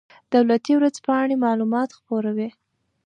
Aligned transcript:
دولتي 0.33 0.73
ورځپاڼې 0.77 1.35
معلومات 1.45 1.89
خپروي 1.97 2.49